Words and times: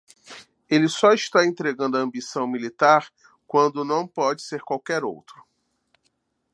Ele 0.67 0.87
só 0.89 1.13
está 1.13 1.45
entregando 1.45 1.95
a 1.95 1.99
ambição 1.99 2.47
militar 2.47 3.13
quando 3.45 3.85
não 3.85 4.07
pode 4.07 4.41
ser 4.41 4.63
qualquer 4.63 5.03
outro. 5.03 5.45